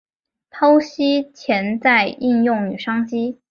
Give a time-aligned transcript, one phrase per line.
[0.49, 3.39] 剖析潜在应用与商机